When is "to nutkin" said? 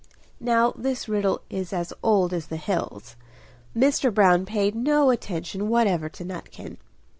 6.09-6.77